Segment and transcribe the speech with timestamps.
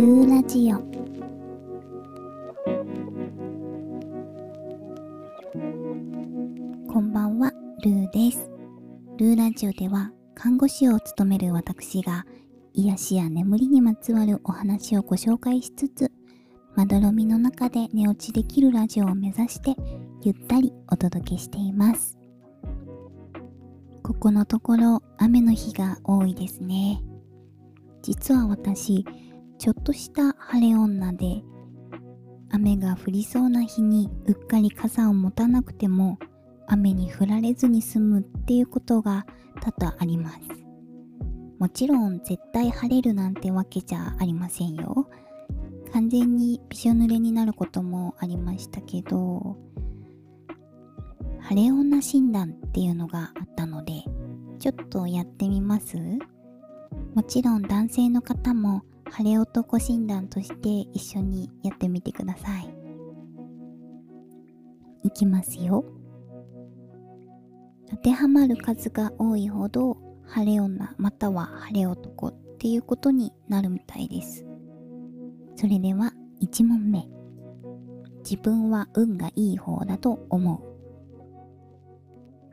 [0.00, 0.78] ルーラジオ。
[6.90, 7.52] こんばんは
[7.84, 8.50] ルーです。
[9.18, 12.24] ルーラジオでは看護師を務める私が
[12.72, 16.10] 癒しや眠りにまつわるお話をご紹介しつつ
[16.74, 19.76] まどろみの中で寝落ちできるラジオを目指して
[20.22, 22.16] ゆったりお届けしています。
[24.02, 27.02] ここのところ雨の日が多いですね。
[28.00, 29.04] 実は私
[29.60, 31.42] ちょっとした晴れ女で
[32.50, 36.18] 雨が降りそうな日にうっかり傘を持たなくても
[36.66, 39.26] 雨に降られずに済むっていうことが
[39.60, 40.38] 多々あります。
[41.58, 45.10] もちろん絶対晴れるなんてわけじゃありませんよ。
[45.92, 49.58] 完全にびしょ濡れになることもありましたけど
[51.40, 53.92] 晴れ女診断っていうのがあったので
[54.58, 55.98] ちょっとやってみます。
[57.14, 62.74] もちろん男性の方も晴れ男診断として一緒にやってみてください。
[65.02, 65.84] いきますよ。
[67.88, 74.46] 当てはまる数が多いほど晴れ女または晴れ男っていうことになるみたいです。
[75.56, 77.08] それでは1問目。
[78.22, 80.60] 自分は運がいい方だと思う。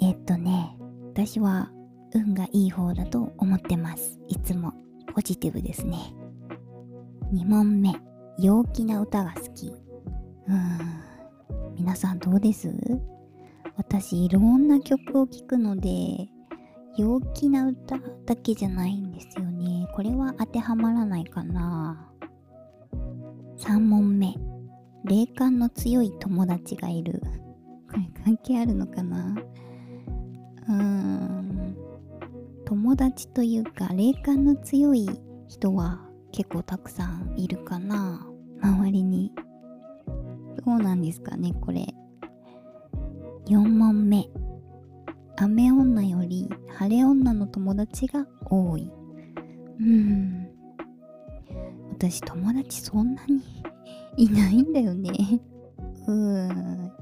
[0.00, 0.76] えっとね
[1.12, 1.70] 私は
[2.14, 4.20] 運がいい方だと思ってます。
[4.28, 4.72] いつも
[5.14, 6.14] ポジティブですね。
[7.34, 7.92] 2問目。
[8.38, 9.66] 陽気な歌が好き。
[9.66, 11.74] うーん。
[11.74, 12.72] 皆さんどうです？
[13.76, 16.28] 私いろんな曲を聴くので
[16.96, 19.88] 陽気な歌だけじゃないんですよね。
[19.96, 22.08] これは当てはまらないかな。
[23.58, 24.36] 3問目。
[25.04, 27.20] 霊感の強い友達がいる。
[27.90, 29.36] これ関係あるのかな？
[30.68, 31.76] うーん。
[32.64, 35.10] 友達というか霊感の強い
[35.48, 36.03] 人は
[36.34, 38.26] 結構たくさんいるかな。
[38.60, 39.30] 周りに。
[40.66, 41.86] どうなんですかねこれ。
[43.46, 44.28] 4問目。
[45.36, 48.90] 雨女より晴れ女の友達が多い。
[49.78, 50.48] うん。
[51.92, 53.40] 私友達そんなに
[54.16, 55.12] いないんだよね。
[56.08, 56.92] うーん。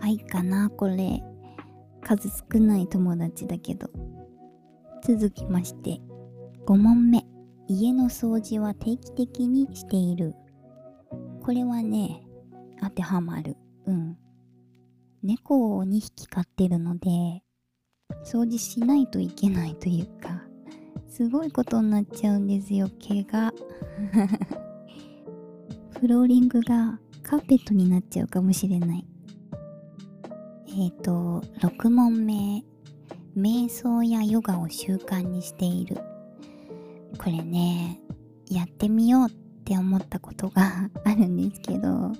[0.00, 1.20] はいかなこれ。
[2.00, 3.90] 数少ない友達だけど。
[5.02, 6.00] 続きまして。
[6.64, 7.26] 5問目。
[7.68, 10.34] 家の掃除は定期的にしている。
[11.42, 12.22] これはね
[12.80, 13.56] 当てはまる。
[13.86, 14.16] うん。
[15.22, 17.08] 猫を2匹飼ってるので
[18.24, 20.42] 掃除しないといけないというか
[21.08, 23.52] すごいことになっちゃうんですよ毛が。
[26.00, 29.04] フローリングがカーペットになっちゃうかもしれない。
[30.68, 32.64] えっ、ー、と6問目。
[33.36, 35.98] 瞑想やヨガを習慣にしている。
[37.18, 38.00] これね
[38.48, 39.30] やってみようっ
[39.64, 42.14] て思ったことが あるんですけど1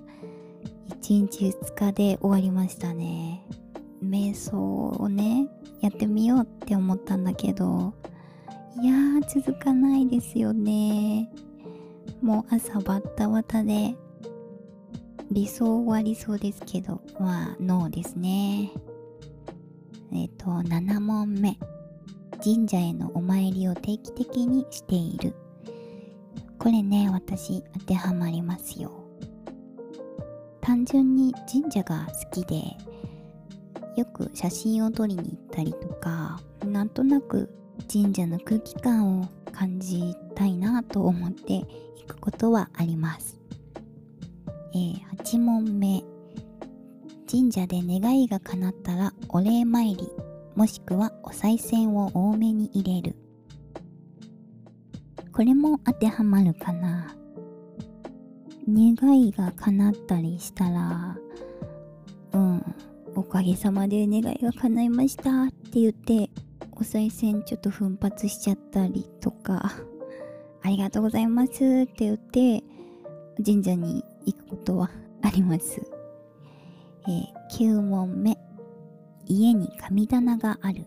[1.23, 3.45] 日2日で終わりましたね。
[4.05, 5.49] 瞑想をね
[5.81, 7.93] やってみようって思ったんだけど
[8.81, 11.31] いやー続かないですよね。
[12.23, 13.97] もう朝バッタバタで
[15.31, 18.73] 理想は理想ですけどまあノーですね。
[20.13, 21.59] えっ、と7問目。
[22.43, 25.35] 神社へのお参りを定期的にしている。
[26.59, 28.93] これね私当てはまりますよ。
[30.61, 32.77] 単純に神社が好きで
[33.97, 37.49] よく写真を撮りに行ったりとかなんとなく
[37.91, 43.41] 神社の空気感を感じたいなと思って行くことはあります、
[44.75, 46.05] えー、8問目。
[47.31, 50.28] 神社で願いが叶ったらお礼参り。
[50.59, 53.15] もしくはお賽銭を多めに入れる。
[55.33, 57.15] これも当てはまるかな。
[58.69, 61.17] 願いが叶ったりしたら
[62.33, 62.75] うん
[63.15, 66.29] おかげさまで願いが叶いましたって言って
[66.73, 69.71] お賽銭ちょっと奮発しちゃったりとか
[70.63, 71.55] ありがとうございますっ
[71.87, 72.65] て言って
[73.47, 74.91] 神社に行くことは
[75.23, 75.81] あります。
[77.07, 78.48] えー、9問目。
[79.29, 80.87] 家に神棚がある。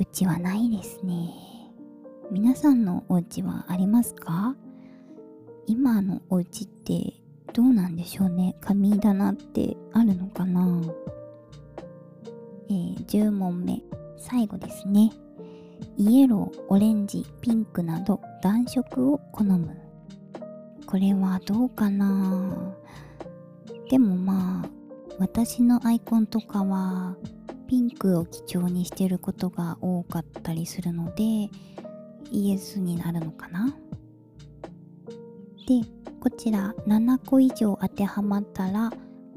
[0.00, 1.30] うちはないですね。
[2.30, 4.56] 皆さんのお家はありますか？
[5.66, 7.14] 今のお家って
[7.52, 8.56] どうなんでしょうね？
[8.60, 10.80] 神棚ってあるのかな？
[12.68, 13.80] えー、10問目。
[14.18, 15.12] 最後ですね。
[15.96, 19.76] イエローオレンジピンクなど暖色を好む。
[20.86, 22.74] これはどうかな？
[23.88, 24.79] でもまあ
[25.18, 27.16] 私のアイコンとかは
[27.66, 31.50] ピンクを基調にしてることが多かったりするので
[32.30, 33.74] イエスになるのかな？
[35.66, 35.82] で
[36.20, 38.90] こちら7個以上当てはまったら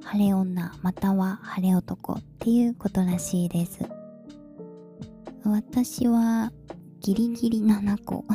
[0.03, 3.79] 晴れ女または晴れ男っていうことらしいです。
[5.43, 6.51] 私は
[7.01, 8.25] ギリギリ7個。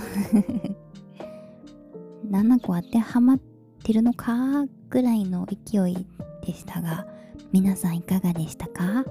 [2.30, 3.40] 7個当てはまっ
[3.82, 6.06] てるのかぐらいの勢い
[6.44, 7.06] でしたが
[7.50, 9.04] 皆さんいかがでしたか？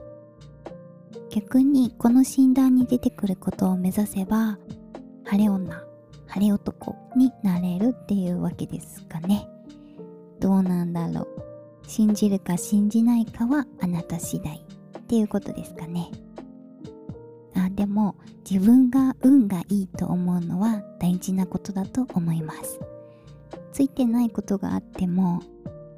[1.30, 4.58] 逆にこの診断に出てくることを目指せば
[5.26, 5.84] 晴れ女
[6.28, 9.48] 晴れ男になれるっていうわけですかね。
[10.40, 11.28] どうなんだろう。
[11.88, 14.58] 信じるか信じないかはあなた次第
[15.00, 16.12] っていうことですかね。
[17.56, 18.16] あでも
[18.50, 22.80] 自分が運がいいと思うのは大事なことだと思います。
[23.74, 25.42] ついてないことがあっても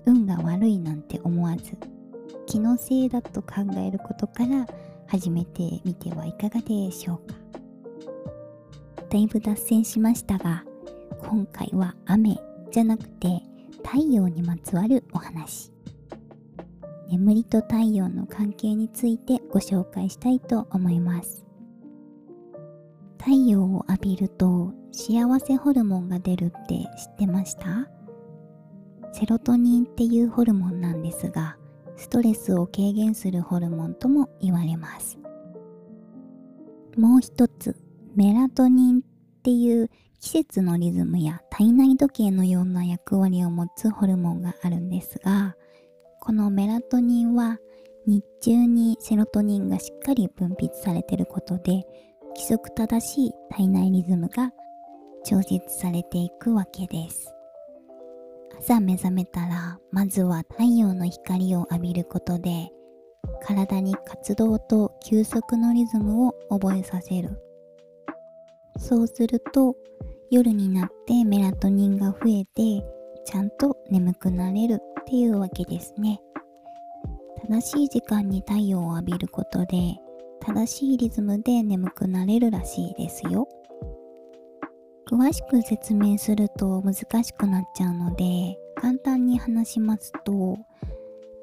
[0.05, 1.77] 運が悪いなんて思わず
[2.49, 4.65] 気のせいだと考えることから
[5.05, 7.35] 始めてみてはいかがでしょうか。
[9.07, 10.65] だいぶ脱線しましたが
[11.21, 12.39] 今回は雨
[12.71, 13.43] じゃなくて
[13.83, 15.71] 太陽にまつわるお話。
[17.07, 21.45] 眠りと太陽の関係についてご紹介したいと思います。
[23.19, 27.87] 太陽を浴びると幸せホルモンが出るって知ってました？
[29.13, 31.57] セロトニンっていうホルモンなんですが
[31.99, 35.19] ストレスを軽減するホルモンとも言われます。
[36.97, 37.75] もう一つ
[38.15, 39.01] メラトニンっ
[39.43, 45.55] ていう季節のリズムや体内時計のような役割を持つホルモンがあるんですが
[46.19, 47.57] このメラトニンは
[48.05, 51.85] 日中にセロトニンがしっかり分泌されてることで
[52.35, 54.51] 規則正しい体内リズムが
[55.23, 57.33] 調節されていくわけです。
[58.59, 62.69] 朝目覚めたらまずは太陽の光を浴びることで
[63.41, 67.41] 体に活動と休息のリズムを覚えさせる。
[68.77, 69.75] そうすると
[70.29, 72.85] 夜になってメラトニンが増えて
[73.25, 76.19] ちゃんと眠くなれるっていうわけですね。
[77.41, 79.95] 正しい時間に太陽を浴びることで
[80.41, 83.47] 正しいリズムで眠くなれるらしいですよ。
[85.09, 90.55] 詳しく説明すると難しくなっちゃうので簡単に話しますと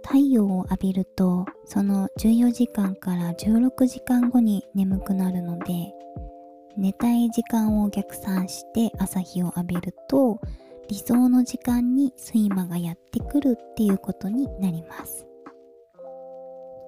[0.04, 5.92] 太陽を浴びるとその14時間から16時間後に眠くなるので
[6.76, 10.40] 寝たい時間を逆算して朝日を浴びると
[10.88, 15.26] 理想の時間に睡魔がやってくるっていうことになります。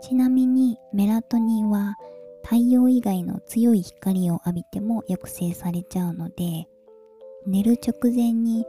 [0.00, 1.96] ちなみにメラトニンは
[2.48, 6.66] 太陽以外の強い光を浴びても抑制されちゃうので
[7.46, 8.64] 寝る直前に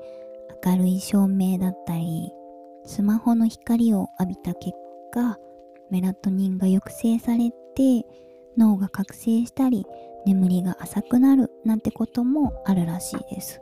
[0.65, 2.29] 明るい照明だったり
[2.85, 4.73] スマホの光を浴びた結
[5.13, 5.37] 果
[5.89, 8.05] メラトニンが抑制されて
[8.57, 9.85] 脳が覚醒したり
[10.25, 13.61] 眠りが浅くなるなんてこともあるらしいです。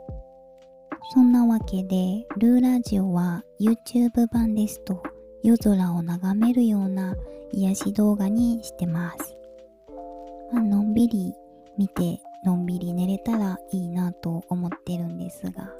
[1.14, 5.00] そんなわけでルーラジオは YouTube 版ですと
[5.44, 7.14] 夜空を眺めるような
[7.52, 9.37] 癒し動画にしてます、
[10.52, 11.34] まあのんびり
[11.76, 15.70] 見てのんびり寝れたらいいなと思ってるんですが。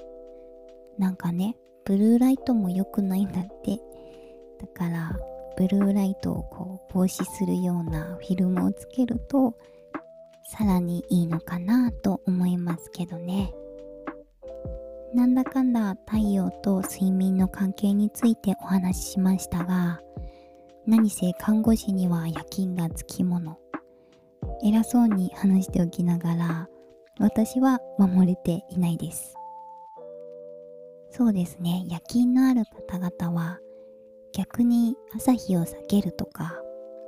[0.99, 3.81] なんかねブルーライトも良くないんだって。
[4.61, 5.17] だから
[5.57, 9.55] ブルーライトをこう防止するようなフィルムをつけると
[10.45, 13.53] さらにいいのかなと思いますけどね。
[15.15, 20.01] なんだかんだ太陽と睡眠の関係についてお話ししましたが
[20.87, 23.59] 何せ看護師には夜勤がつきもの。
[24.63, 26.69] 偉そうに話しておきながら
[27.19, 29.35] 私は守れていないです。
[31.11, 31.85] そうですね。
[31.89, 33.59] 夜勤のある方々は
[34.33, 36.55] 逆に朝日を避けるとか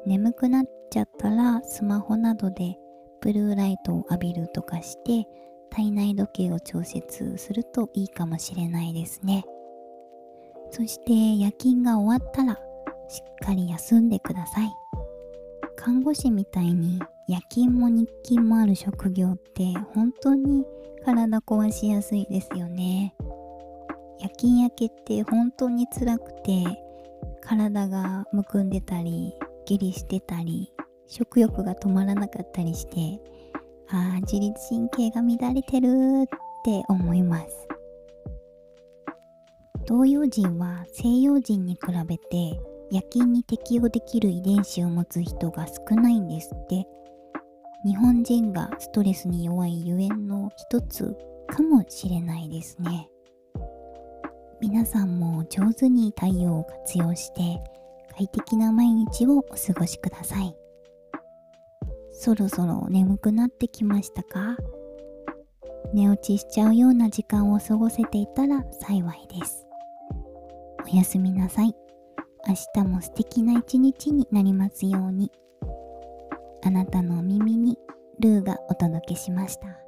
[0.07, 2.77] 眠くなっちゃったらスマホなどで
[3.21, 5.27] ブルーライトを浴びるとかして
[5.71, 9.45] 体内時計を調節するといいかもしれないですね。
[10.71, 12.55] そして夜勤が終わったら
[13.09, 14.73] しっかり休んでください。
[15.77, 20.65] 看護師みたいに夜勤も日勤もある職業って本当に
[21.05, 23.15] 体壊しやすいですよね。
[24.21, 26.65] 夜勤明けって本当に辛くて
[27.41, 29.35] 体がむくんでたり
[29.65, 30.73] 下痢してたり
[31.07, 33.21] 食欲が止まらなかったりして
[33.89, 35.89] ああ自律神経が乱れてる
[36.25, 36.27] っ
[36.65, 37.69] て思います。
[39.89, 42.61] 東洋人は西洋人に比べて
[42.93, 46.87] 夜勤に適応できる遺伝子を持つ人が少ないんですって。
[47.83, 51.17] 日本人がストレスに弱いゆえんの一つ
[51.49, 53.09] かもしれないですね。
[54.61, 57.59] 皆さんも上手に太陽を活用して
[58.15, 60.55] 快適な毎日をお過ごしください。
[62.13, 64.59] そろそろ眠くなってきましたか？
[65.95, 69.67] 寝落ちしちゃうような時間を過ごせていたら幸いです。
[70.85, 71.75] おやすみなさい。
[72.47, 75.33] 明日も素敵な一日になりますように。
[76.63, 77.70] あなたのお耳に
[78.21, 79.80] ルーがお届けしました。